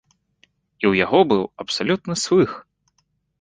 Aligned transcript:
І 0.81 0.83
ў 0.91 1.01
яго 1.05 1.19
быў 1.33 1.43
абсалютны 1.65 2.17
слых! 2.23 2.57